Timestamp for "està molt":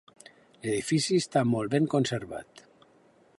1.25-1.75